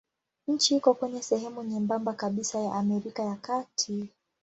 Nchi 0.47 0.75
iko 0.75 0.93
kwenye 0.93 1.21
sehemu 1.21 1.63
nyembamba 1.63 2.13
kabisa 2.13 2.59
ya 2.59 2.73
Amerika 2.75 3.23
ya 3.23 3.35
Kati. 3.35 4.09